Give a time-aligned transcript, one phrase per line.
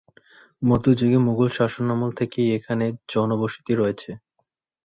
[0.61, 4.11] মধ্যযুগে মোগল শাসনামল থেকেই এখানে জনবসতি রয়েছে।